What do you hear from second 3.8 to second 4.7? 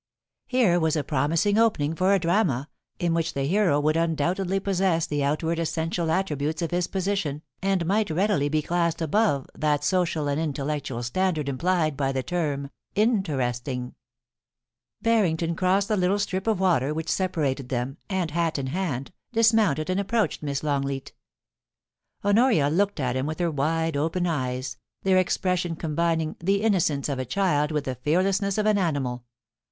undoubtedly